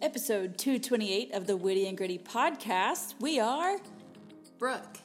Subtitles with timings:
[0.00, 3.14] Episode 228 of the Witty and Gritty podcast.
[3.20, 3.78] We are
[4.58, 4.98] Brooke.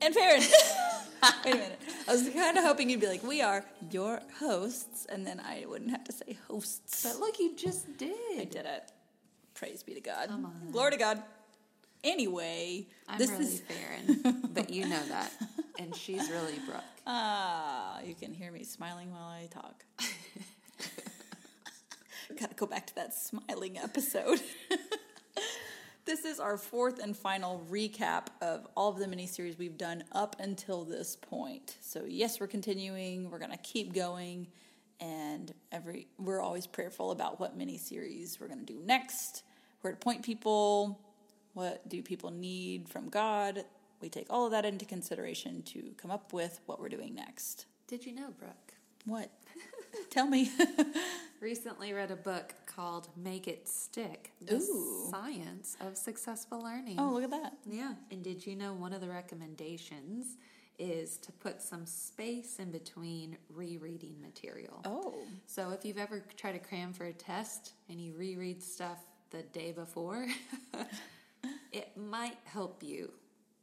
[0.00, 0.42] and Farron.
[1.44, 1.80] Wait a minute.
[2.08, 5.64] I was kind of hoping you'd be like, we are your hosts, and then I
[5.68, 7.04] wouldn't have to say hosts.
[7.04, 8.12] But look, you just did.
[8.38, 8.90] I did it.
[9.54, 10.28] Praise be to God.
[10.28, 10.72] Come on.
[10.72, 11.22] Glory to God.
[12.02, 13.60] Anyway, I'm this really is.
[13.60, 15.30] Farron, but you know that.
[15.76, 16.84] And she's really Brooke.
[17.04, 19.84] Ah, you can hear me smiling while I talk.
[22.56, 24.40] Go back to that smiling episode.
[26.04, 30.36] this is our fourth and final recap of all of the miniseries we've done up
[30.38, 31.76] until this point.
[31.80, 33.30] So yes, we're continuing.
[33.30, 34.46] We're gonna keep going,
[35.00, 39.42] and every we're always prayerful about what miniseries we're gonna do next,
[39.80, 41.00] where to point people,
[41.54, 43.64] what do people need from God.
[44.00, 47.66] We take all of that into consideration to come up with what we're doing next.
[47.88, 48.74] Did you know, Brooke?
[49.06, 49.30] What?
[50.10, 50.50] Tell me.
[51.48, 55.08] Recently read a book called Make It Stick The Ooh.
[55.10, 56.96] Science of Successful Learning.
[56.98, 57.52] oh, look at that.
[57.66, 57.92] Yeah.
[58.10, 60.38] And did you know one of the recommendations
[60.78, 64.80] is to put some space in between rereading material?
[64.86, 65.16] Oh.
[65.44, 69.42] So if you've ever tried to cram for a test and you reread stuff the
[69.42, 70.26] day before,
[71.72, 73.10] it might help you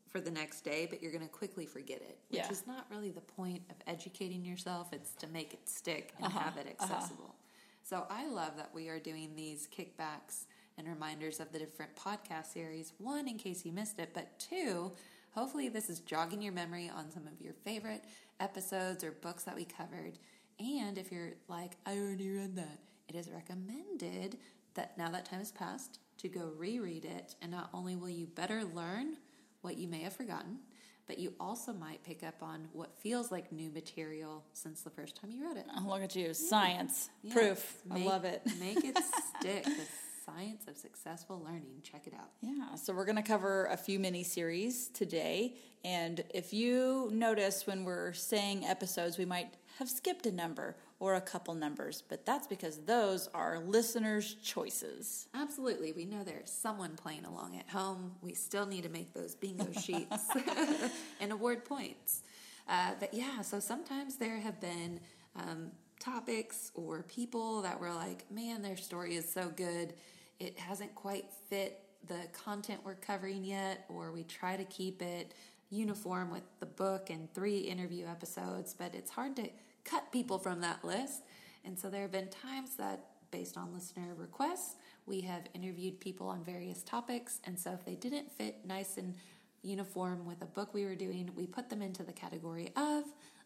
[0.08, 2.52] for the next day, but you're going to quickly forget it, which Yeah.
[2.52, 4.94] is not really the point of educating yourself.
[4.94, 7.34] It's to make it stick and Uh-huh, have it accessible.
[7.84, 10.46] So I love that we are doing these kickbacks
[10.78, 12.94] and reminders of the different podcast series.
[12.98, 14.92] One, in case you missed it, but two,
[15.32, 18.04] hopefully this is jogging your memory on some of your favorite
[18.40, 20.20] episodes or books that we covered.
[20.60, 24.38] And if you're like, I already read that, it is recommended
[24.76, 27.36] that now that time has passed to go reread it.
[27.42, 29.18] And not only will you better learn
[29.62, 30.60] what you may have forgotten,
[31.12, 35.14] but you also might pick up on what feels like new material since the first
[35.20, 35.66] time you read it.
[35.78, 36.34] Oh, look at you.
[36.34, 37.10] Science.
[37.22, 37.34] Yes.
[37.34, 37.76] Proof.
[37.92, 38.42] I Make- love it.
[38.62, 38.98] make it
[39.42, 39.66] stick.
[40.72, 41.82] Of successful learning.
[41.84, 42.30] Check it out.
[42.42, 45.56] Yeah, so we're going to cover a few mini series today.
[45.84, 51.16] And if you notice when we're saying episodes, we might have skipped a number or
[51.16, 55.28] a couple numbers, but that's because those are listeners' choices.
[55.34, 55.92] Absolutely.
[55.92, 58.14] We know there's someone playing along at home.
[58.22, 60.28] We still need to make those bingo sheets
[61.20, 62.22] and award points.
[62.70, 65.00] Uh, but yeah, so sometimes there have been
[65.36, 69.94] um, topics or people that were like, man, their story is so good.
[70.42, 75.36] It hasn't quite fit the content we're covering yet, or we try to keep it
[75.70, 79.48] uniform with the book and three interview episodes, but it's hard to
[79.86, 81.22] cut people from that list.
[81.64, 86.28] And so there have been times that, based on listener requests, we have interviewed people
[86.28, 87.40] on various topics.
[87.46, 89.14] And so if they didn't fit nice and
[89.62, 93.04] uniform with a book we were doing, we put them into the category of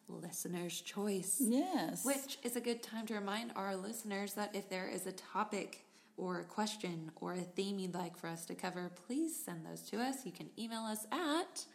[0.08, 1.42] listener's choice.
[1.42, 2.06] Yes.
[2.06, 5.85] Which is a good time to remind our listeners that if there is a topic
[6.18, 9.82] or a question or a theme you'd like for us to cover, please send those
[9.90, 10.26] to us.
[10.26, 11.66] You can email us at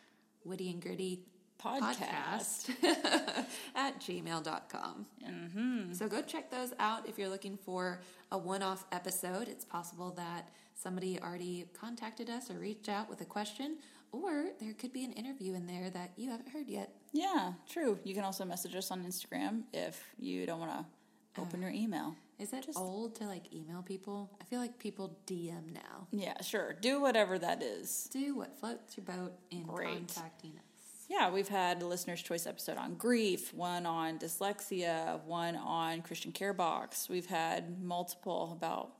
[0.45, 1.25] witty and gritty
[1.63, 2.71] Podcast.
[2.81, 5.07] podcast at gmail.com.
[5.29, 5.93] Mm-hmm.
[5.93, 8.01] So go check those out if you're looking for
[8.33, 9.47] a one off episode.
[9.47, 13.77] It's possible that somebody already contacted us or reached out with a question,
[14.11, 16.95] or there could be an interview in there that you haven't heard yet.
[17.13, 17.99] Yeah, true.
[18.05, 22.17] You can also message us on Instagram if you don't want to open your email.
[22.41, 24.31] Is that just old to like email people?
[24.41, 26.09] I feel like people DM now.
[26.11, 26.75] Yeah, sure.
[26.81, 28.09] Do whatever that is.
[28.11, 29.89] Do what floats your boat in Great.
[29.91, 31.07] contacting us.
[31.09, 36.33] Yeah, we've had a listener's choice episode on grief, one on dyslexia, one on Christian
[36.33, 37.09] Care Box.
[37.09, 38.93] We've had multiple about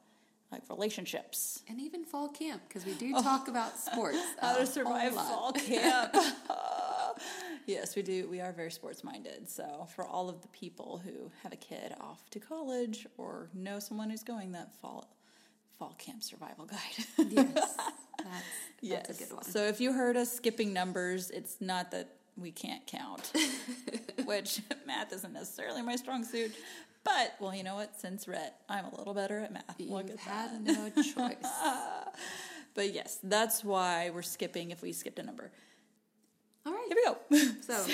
[0.53, 1.63] like relationships.
[1.69, 3.23] And even fall camp, because we do oh.
[3.23, 4.19] talk about sports.
[4.41, 6.15] How to survive fall camp.
[7.71, 8.29] yes, we do.
[8.29, 9.49] We are very sports minded.
[9.49, 13.79] So, for all of the people who have a kid off to college or know
[13.79, 15.09] someone who's going that fall
[15.79, 16.67] fall camp survival
[17.17, 17.29] guide.
[17.31, 18.45] Yes, that's,
[18.83, 19.07] yes.
[19.07, 19.45] that's a good one.
[19.45, 23.33] So, if you heard us skipping numbers, it's not that we can't count,
[24.25, 26.53] which math isn't necessarily my strong suit.
[27.05, 27.99] But well, you know what?
[27.99, 29.81] Since Rhett, I'm a little better at math.
[29.81, 30.95] Look you at had that.
[30.97, 31.37] no choice.
[32.75, 35.51] But yes, that's why we're skipping if we skipped a number.
[36.91, 36.99] Here
[37.31, 37.51] we go.
[37.63, 37.87] So,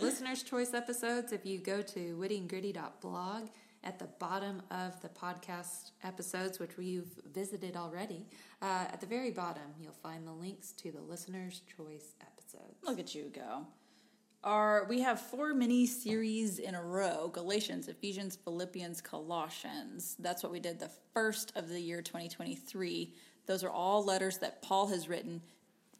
[0.00, 3.48] listener's choice episodes, if you go to wittyandgritty.blog,
[3.84, 8.26] at the bottom of the podcast episodes, which we've visited already,
[8.62, 12.78] uh, at the very bottom, you'll find the links to the listener's choice episodes.
[12.82, 13.66] Look at you go.
[14.44, 20.16] Our we have four mini series in a row: Galatians, Ephesians, Philippians, Colossians.
[20.18, 23.12] That's what we did the first of the year 2023.
[23.44, 25.42] Those are all letters that Paul has written.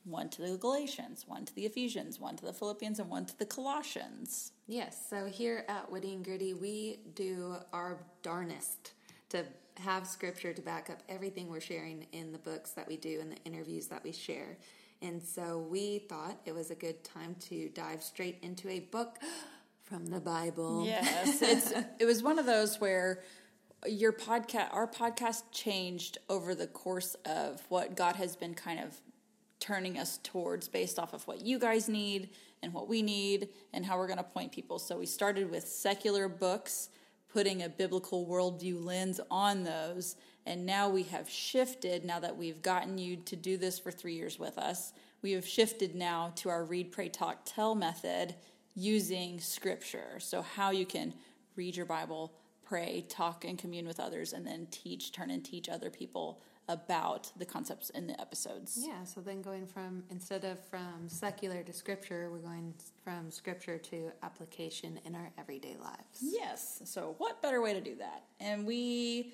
[0.05, 3.39] One to the Galatians, one to the Ephesians, one to the Philippians, and one to
[3.39, 4.53] the Colossians.
[4.67, 8.93] Yes, so here at Witty and Gritty, we do our darnest
[9.29, 9.45] to
[9.79, 13.33] have scripture to back up everything we're sharing in the books that we do and
[13.33, 14.59] the interviews that we share.
[15.01, 19.19] And so we thought it was a good time to dive straight into a book
[19.83, 20.85] from the Bible.
[20.87, 23.23] Yes, it's it was one of those where
[23.87, 29.01] your podcast, our podcast, changed over the course of what God has been kind of
[29.63, 32.31] turning us towards, based off of what you guys need
[32.65, 34.79] and what we need, and how we're going to point people.
[34.79, 36.91] So we started with secular books,
[37.33, 40.17] putting a biblical worldview lens on those,
[40.47, 42.05] and now we have shifted.
[42.05, 44.93] Now that we've gotten you to do this for three years with us,
[45.23, 48.35] we have shifted now to our read, pray, talk, tell method
[48.75, 50.19] using scripture.
[50.19, 51.15] So, how you can
[51.55, 52.33] read your Bible,
[52.65, 57.31] pray, talk, and commune with others, and then teach, turn and teach other people about
[57.37, 58.79] the concepts in the episodes.
[58.81, 63.79] Yeah, so then going from, instead of from secular to scripture, we're going from scripture
[63.79, 66.21] to application in our everyday lives.
[66.21, 66.81] Yes.
[66.85, 68.25] So, what better way to do that?
[68.41, 69.33] And we,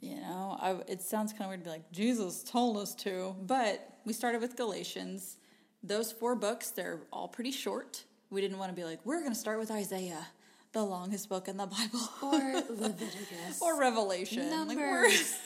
[0.00, 3.34] you know, I, it sounds kind of weird to be like, Jesus told us to,
[3.42, 5.38] but we started with Galatians.
[5.82, 8.04] Those four books, they're all pretty short.
[8.30, 10.26] We didn't want to be like, we're going to start with Isaiah,
[10.74, 12.32] the longest book in the Bible, Or
[12.76, 13.62] Leviticus.
[13.62, 14.50] or Revelation.
[14.50, 15.38] Like, we're, Numbers.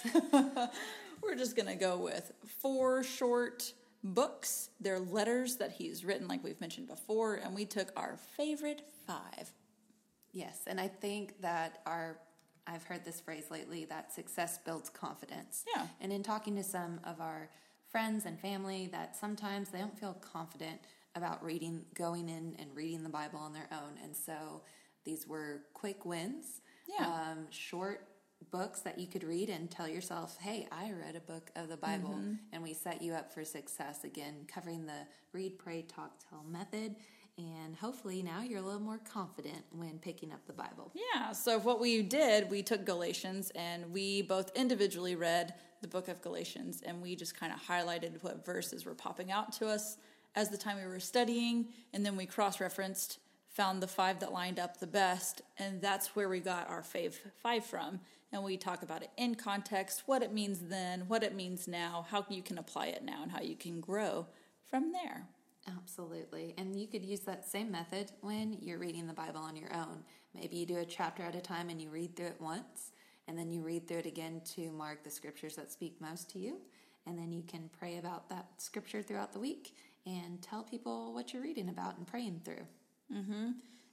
[1.22, 3.72] we're just going to go with four short
[4.02, 4.70] books.
[4.80, 9.52] They're letters that he's written, like we've mentioned before, and we took our favorite five.
[10.32, 12.18] Yes, and I think that our
[12.66, 15.64] I've heard this phrase lately that success builds confidence.
[15.74, 15.86] Yeah.
[16.02, 17.48] And in talking to some of our
[17.90, 20.78] friends and family that sometimes they don't feel confident
[21.14, 23.94] about reading going in and reading the Bible on their own.
[24.04, 24.60] And so
[25.08, 26.60] these were quick wins.
[26.86, 27.06] Yeah.
[27.06, 28.06] Um, short
[28.50, 31.78] books that you could read and tell yourself, "Hey, I read a book of the
[31.78, 32.34] Bible." Mm-hmm.
[32.52, 36.96] And we set you up for success again, covering the read, pray, talk, tell method.
[37.38, 40.92] And hopefully now you're a little more confident when picking up the Bible.
[40.94, 46.08] Yeah, so what we did, we took Galatians and we both individually read the book
[46.08, 49.98] of Galatians and we just kind of highlighted what verses were popping out to us
[50.34, 54.32] as the time we were studying and then we cross referenced, found the five that
[54.32, 58.00] lined up the best, and that's where we got our fave five from.
[58.30, 62.06] And we talk about it in context, what it means then, what it means now,
[62.10, 64.26] how you can apply it now, and how you can grow
[64.68, 65.28] from there.
[65.66, 66.54] Absolutely.
[66.58, 70.04] And you could use that same method when you're reading the Bible on your own.
[70.34, 72.92] Maybe you do a chapter at a time and you read through it once,
[73.26, 76.38] and then you read through it again to mark the scriptures that speak most to
[76.38, 76.58] you.
[77.06, 79.74] And then you can pray about that scripture throughout the week
[80.06, 82.66] and tell people what you're reading about and praying through.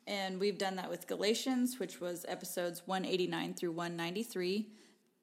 [0.07, 4.67] And we've done that with Galatians, which was episodes 189 through 193.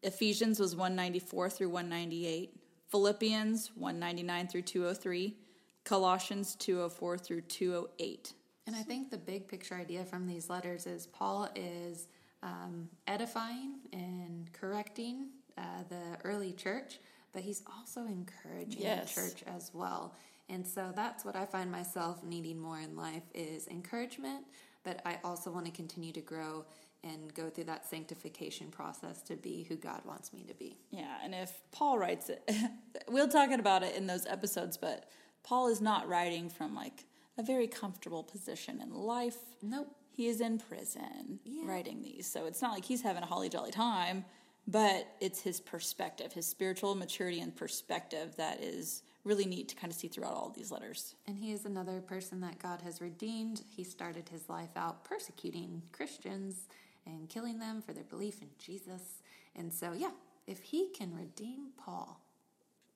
[0.03, 2.57] Ephesians was 194 through 198.
[2.89, 5.37] Philippians 199 through 203.
[5.85, 8.33] Colossians 204 through 208.
[8.67, 12.09] And I think the big picture idea from these letters is Paul is
[12.43, 15.29] um, edifying and correcting
[15.59, 16.99] uh, the early church,
[17.33, 19.15] but he's also encouraging Yes.
[19.15, 20.15] the church as well.
[20.53, 24.45] And so that's what I find myself needing more in life is encouragement,
[24.85, 26.67] but I also want to continue to grow
[27.03, 30.77] and go through that sanctification process to be who God wants me to be.
[30.91, 32.49] Yeah, and if Paul writes it,
[33.09, 35.09] we'll talk about it in those episodes, but
[35.43, 37.07] Paul is not writing from like
[37.39, 39.39] a very comfortable position in life.
[39.63, 39.89] Nope.
[40.11, 41.63] He is in prison Yeah.
[41.67, 42.31] writing these.
[42.31, 44.27] So it's not like he's having a holly jolly time,
[44.69, 49.93] but it's his perspective, his spiritual maturity and perspective that is really neat to kind
[49.93, 51.15] of see throughout all these letters.
[51.27, 53.63] And he is another person that God has redeemed.
[53.69, 56.67] He started his life out persecuting Christians
[57.07, 59.23] and killing them for their belief in Jesus.
[59.55, 60.11] And so, yeah,
[60.47, 62.21] if he can redeem Paul,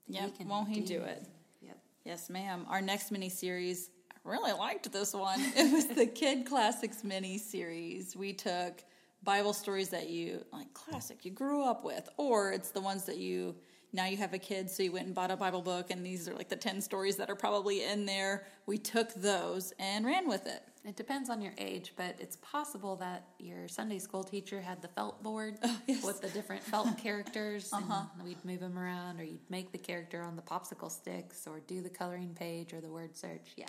[0.09, 1.27] Yeah, won't he do it?
[1.61, 1.79] Yep.
[2.05, 2.67] Yes, ma'am.
[2.69, 5.41] Our next mini series, I really liked this one.
[5.57, 8.17] It was the Kid Classics mini series.
[8.17, 8.83] We took
[9.23, 13.17] Bible stories that you like classic you grew up with, or it's the ones that
[13.19, 13.57] you
[13.93, 16.29] now you have a kid, so you went and bought a Bible book, and these
[16.29, 18.47] are like the ten stories that are probably in there.
[18.67, 20.63] We took those and ran with it.
[20.85, 24.89] It depends on your age, but it's possible that your Sunday school teacher had the
[24.89, 26.05] felt board Oh, yes.
[26.05, 28.05] with the different felt characters, and uh-huh.
[28.25, 31.81] we'd move them around, or you'd make the character on the popsicle sticks, or do
[31.81, 33.53] the coloring page or the word search.
[33.57, 33.67] Yeah,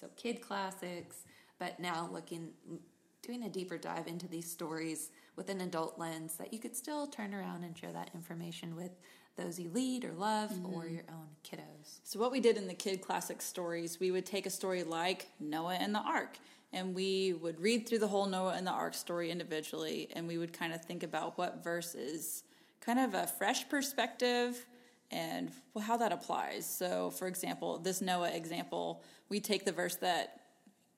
[0.00, 1.24] so kid classics,
[1.58, 2.50] but now looking,
[3.22, 7.06] doing a deeper dive into these stories with an adult lens that you could still
[7.06, 8.92] turn around and share that information with
[9.36, 10.94] those you lead or love, or Mm-hmm.
[10.94, 12.00] your own kiddos.
[12.04, 15.28] So what we did in the Kid Classic stories, we would take a story like
[15.40, 16.38] Noah and the Ark,
[16.72, 20.36] and we would read through the whole Noah and the Ark story individually, and we
[20.38, 22.42] would kind of think about what verse is
[22.80, 24.66] kind of a fresh perspective
[25.10, 25.50] and
[25.82, 26.66] how that applies.
[26.66, 30.40] So, for example, this Noah example, we take the verse that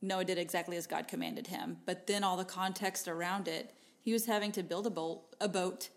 [0.02, 3.72] Noah did exactly as God commanded him, but then all the context around it,
[4.02, 5.88] he was having to build a boat, a boat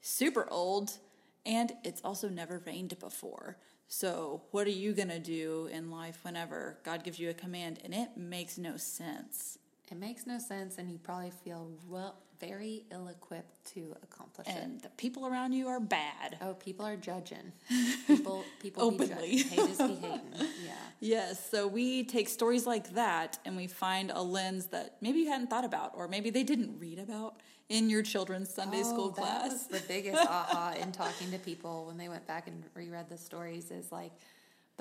[0.00, 0.98] super old,
[1.44, 3.56] and it's also never rained before.
[3.88, 7.78] So, what are you going to do in life whenever God gives you a command
[7.84, 9.58] and it makes no sense?
[9.92, 14.54] It makes no sense, and you probably feel well, very ill equipped to accomplish it.
[14.56, 16.38] And the people around you are bad.
[16.40, 17.52] Oh, people are judging.
[18.06, 19.04] People, people Openly.
[19.32, 19.48] be judging.
[19.50, 20.20] Haters be hating.
[20.64, 20.72] Yeah.
[21.00, 25.28] Yes, so we take stories like that and we find a lens that maybe you
[25.28, 27.36] hadn't thought about, or maybe they didn't read about
[27.68, 29.66] in your children's Sunday school Oh, was class.
[29.66, 33.70] the biggest aha in talking to people when they went back and reread the stories
[33.70, 34.12] is like,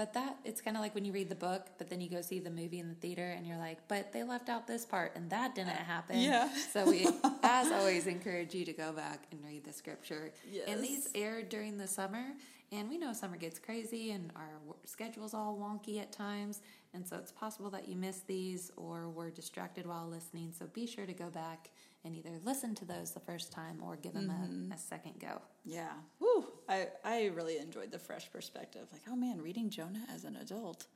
[0.01, 2.21] but that it's kind of like when you read the book, but then you go
[2.21, 5.11] see the movie in the theater and you're like, but they left out this part
[5.15, 6.19] and that didn't happen.
[6.19, 6.49] Yeah.
[6.73, 7.07] So we,
[7.43, 10.31] as always, encourage you to go back and read the scripture.
[10.51, 10.63] Yes.
[10.67, 12.23] And these aired during the summer,
[12.71, 14.49] and we know summer gets crazy and our
[14.85, 16.61] schedule's all wonky at times.
[16.95, 20.51] And so it's possible that you missed these or were distracted while listening.
[20.57, 21.69] So be sure to go back
[22.03, 24.71] and either listen to those the first time or give them Mm-hmm.
[24.71, 25.41] a, a second go.
[25.65, 25.91] Yeah.
[26.19, 26.45] Woo.
[26.67, 28.87] I, I really enjoyed the fresh perspective.
[28.91, 30.87] Like, oh man, reading Jonah as an adult.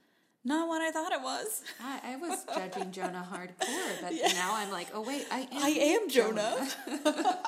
[0.48, 1.64] Not what I thought it was.
[1.84, 4.32] I, I was judging Jonah hardcore, but Yeah.
[4.34, 5.64] now I'm like, oh wait, I am.
[5.64, 6.68] I am Jonah.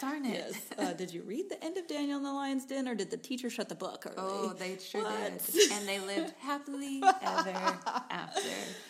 [0.00, 0.32] Darn it.
[0.34, 0.60] Yes.
[0.78, 3.16] Uh, did you read the end of Daniel in the Lion's Den, or did the
[3.16, 4.16] teacher shut the book early?
[4.18, 5.44] Oh, they sure What?
[5.52, 5.72] did.
[5.72, 7.50] And they lived happily ever
[8.10, 8.48] after.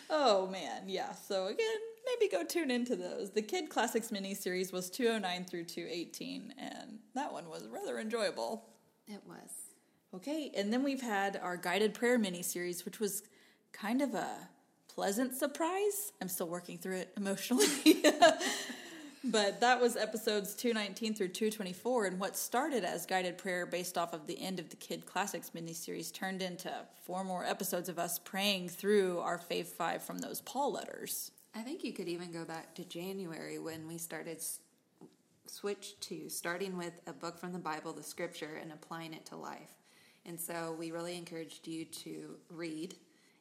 [0.09, 1.11] Oh man, yeah.
[1.13, 1.65] So again,
[2.05, 3.31] maybe go tune into those.
[3.31, 8.65] The Kid Classics mini series was 209 through 218, and that one was rather enjoyable.
[9.07, 9.51] It was.
[10.13, 13.23] Okay, and then we've had our guided prayer mini series, which was
[13.71, 14.49] kind of a
[14.87, 16.11] pleasant surprise.
[16.21, 18.03] I'm still working through it emotionally.
[19.23, 24.13] but that was episodes 219 through 224, and what started as guided prayer based off
[24.13, 27.97] of the end of the Kid Classics mini series turned into four more episodes of
[27.97, 31.31] us praying through our Fave Five from those Paul letters.
[31.53, 34.59] I think you could even go back to January when we started s-
[35.47, 39.35] switch to starting with a book from the Bible, the scripture, and applying it to
[39.35, 39.75] life.
[40.25, 42.95] And so we really encouraged you to read.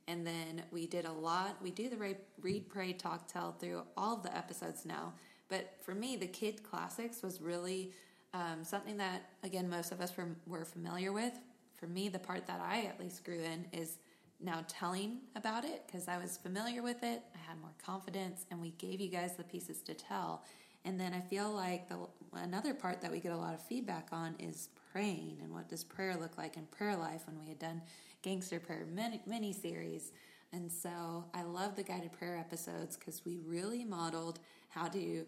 [0.09, 1.57] And then we did a lot.
[1.63, 5.13] We do the read, pray, talk, tell through all of the episodes now.
[5.49, 7.93] But for me, the kid classics was really
[8.35, 11.35] um, something that, again, most of us were, were familiar with.
[11.77, 13.99] For me, the part that I at least grew in is
[14.43, 17.23] now telling about it because I was familiar with it.
[17.35, 20.45] I had more confidence, and we gave you guys the pieces to tell.
[20.85, 21.99] And then I feel like the
[22.33, 25.85] another part that we get a lot of feedback on is praying and what does
[25.85, 27.83] prayer look like in prayer life when we had done
[28.23, 30.13] gangster prayer mini, mini series.
[30.53, 35.27] And so I love the guided prayer episodes because we really modeled how to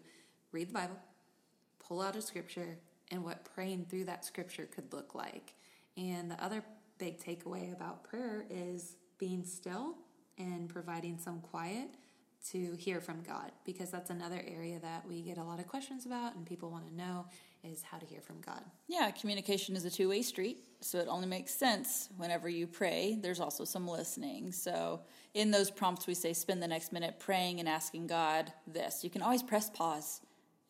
[0.51, 0.97] read the Bible,
[1.79, 2.77] pull out a scripture,
[3.11, 5.53] and what praying through that scripture could look like.
[5.95, 6.63] And the other
[6.97, 9.95] big takeaway about prayer is being still
[10.37, 11.87] and providing some quiet
[12.51, 16.05] to hear from God because that's another area that we get a lot of questions
[16.05, 17.25] about and people want to know
[17.63, 18.61] is how to hear from God.
[18.89, 23.17] Yeah, communication is a two way street, so it only makes sense whenever you pray.
[23.21, 24.51] There's also some listening.
[24.51, 24.99] So,
[25.33, 29.05] in those prompts, we say spend the next minute praying and asking God this.
[29.05, 30.19] You can always press pause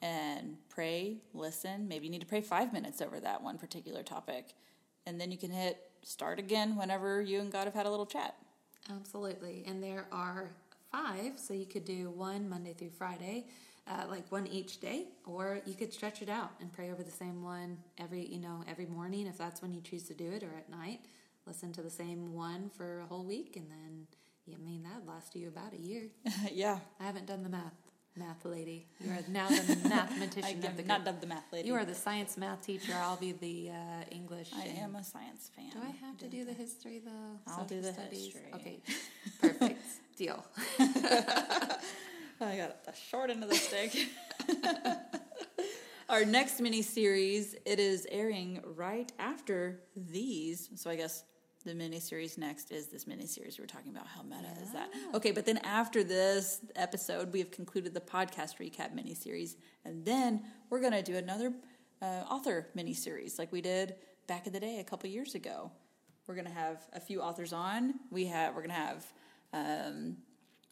[0.03, 1.87] and pray, listen.
[1.87, 4.53] Maybe you need to pray five minutes over that one particular topic.
[5.07, 8.05] And then you can hit start again whenever you and God have had a little
[8.05, 8.35] chat.
[8.91, 9.63] Absolutely.
[9.67, 10.51] And there are
[10.91, 13.45] five, so you could do one Monday through Friday,
[13.87, 17.11] uh, like one each day, or you could stretch it out and pray over the
[17.11, 20.43] same one every, you know, every morning if that's when you choose to do it,
[20.43, 21.01] or at night.
[21.45, 24.07] Listen to the same one for a whole week, and then,
[24.53, 26.03] I mean, that'd last you about a year.
[26.53, 26.79] yeah.
[26.99, 27.73] I haven't done the math,
[28.15, 28.87] math lady.
[28.99, 31.67] You are now the mathematician of the not done the math lady.
[31.67, 32.93] You are the science math teacher.
[32.95, 34.51] I'll be the uh, English.
[34.55, 35.69] I am a science fan.
[35.71, 37.39] Do I have to do the history though?
[37.47, 38.33] I'll do the studies?
[38.33, 38.51] history.
[38.55, 38.79] Okay,
[39.41, 39.81] perfect.
[40.15, 40.45] Deal.
[40.79, 44.09] I got the short end of the stick.
[46.09, 50.69] Our next mini series, it is airing right after these.
[50.75, 51.23] So I guess
[51.65, 54.07] the mini series next is this mini series we're talking about.
[54.07, 54.89] How meta is that?
[55.13, 59.55] Okay, but then after this episode, we have concluded the podcast recap mini series,
[59.85, 61.53] and then we're gonna do another
[62.01, 63.95] uh, author mini series like we did
[64.27, 65.71] back in the day a couple years ago.
[66.27, 67.95] We're gonna have a few authors on.
[68.11, 69.05] We have we're gonna have.
[69.53, 70.17] Um,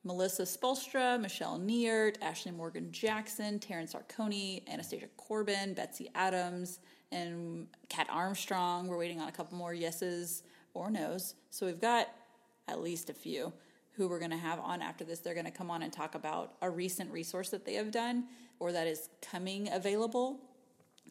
[0.03, 6.79] Melissa Spoelstra, Michelle Nietert, Ashley Morgan Jackson, Terrence Arconi, Anastasia Corbin, Betsy Adams,
[7.11, 8.87] and Kat Armstrong.
[8.87, 10.41] We're waiting on a couple more yeses
[10.73, 11.35] or knows.
[11.49, 12.07] So we've got
[12.67, 13.53] at least a few
[13.93, 15.19] who we're going to have on after this.
[15.19, 18.25] They're going to come on and talk about a recent resource that they have done
[18.59, 20.39] or that is coming available.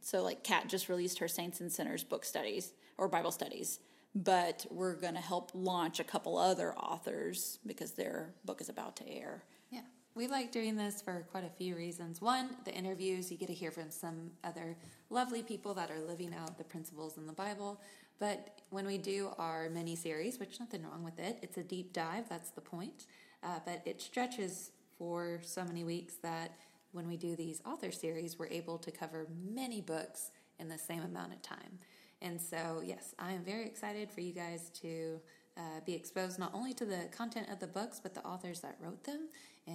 [0.03, 3.81] So, like, Kat just released her Saints and Sinners book studies or Bible studies
[4.15, 8.97] but we're going to help launch a couple other authors because their book is about
[8.97, 9.45] to air.
[9.71, 9.83] Yeah,
[10.15, 12.21] We like doing this for quite a few reasons.
[12.21, 14.77] One, the interviews, you get to hear from some other
[15.11, 17.81] lovely people that are living out the principles in the Bible.
[18.21, 21.93] But when we do our mini series, which nothing wrong with it, it's a deep
[21.93, 23.07] dive, that's the point.
[23.43, 26.53] Uh, but it stretches for so many weeks that
[26.93, 31.03] when we do these author series, we're able to cover many books in the same
[31.03, 31.79] amount of time.
[32.21, 35.19] And so, yes, I am very excited for you guys to
[35.57, 38.77] uh, be exposed not only to the content of the books, but the authors that
[38.81, 39.29] wrote them,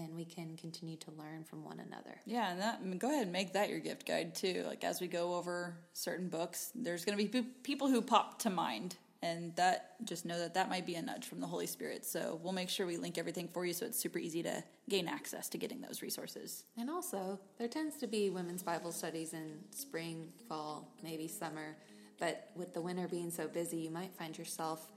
[0.03, 2.15] and we can continue to learn from one another.
[2.25, 4.63] Yeah, and that I mean, go ahead and make that your gift guide too.
[4.67, 8.49] Like as we go over certain books, there's going to be people who pop to
[8.49, 12.05] mind, and that just know that that might be a nudge from the Holy Spirit.
[12.05, 15.07] So we'll make sure we link everything for you, so it's super easy to gain
[15.07, 16.65] access to getting those resources.
[16.77, 21.77] And also, there tends to be women's Bible studies in spring, fall, maybe summer.
[22.19, 24.91] But with the winter being so busy, you might find yourself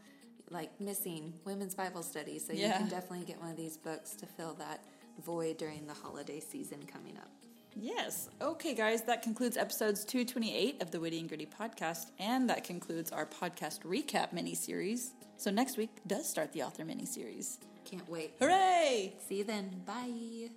[0.50, 2.46] like missing women's Bible studies.
[2.46, 2.66] So Yeah.
[2.68, 4.84] you can definitely get one of these books to fill that
[5.24, 7.28] void during the holiday season coming up.
[7.76, 8.28] Yes.
[8.40, 13.12] Okay, guys, that concludes episodes 228 of the Witty and Gritty podcast, and that concludes
[13.12, 15.12] our podcast recap mini series.
[15.36, 17.58] So next week does start the author mini series.
[17.84, 18.34] Can't wait.
[18.40, 19.14] Hooray!
[19.28, 19.82] See you then.
[19.86, 20.50] Bye.